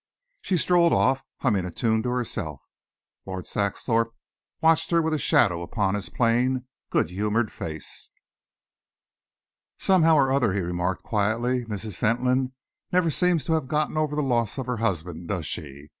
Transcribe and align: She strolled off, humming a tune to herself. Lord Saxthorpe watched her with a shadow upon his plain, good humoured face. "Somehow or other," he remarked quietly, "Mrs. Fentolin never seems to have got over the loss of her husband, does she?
She 0.41 0.57
strolled 0.57 0.93
off, 0.93 1.23
humming 1.41 1.63
a 1.63 1.69
tune 1.69 2.01
to 2.01 2.09
herself. 2.09 2.63
Lord 3.27 3.45
Saxthorpe 3.45 4.15
watched 4.59 4.89
her 4.89 4.99
with 4.99 5.13
a 5.13 5.19
shadow 5.19 5.61
upon 5.61 5.93
his 5.93 6.09
plain, 6.09 6.65
good 6.89 7.11
humoured 7.11 7.51
face. 7.51 8.09
"Somehow 9.77 10.15
or 10.15 10.31
other," 10.31 10.53
he 10.53 10.61
remarked 10.61 11.03
quietly, 11.03 11.65
"Mrs. 11.65 11.97
Fentolin 11.97 12.53
never 12.91 13.11
seems 13.11 13.45
to 13.45 13.53
have 13.53 13.67
got 13.67 13.95
over 13.95 14.15
the 14.15 14.23
loss 14.23 14.57
of 14.57 14.65
her 14.65 14.77
husband, 14.77 15.27
does 15.27 15.45
she? 15.45 15.89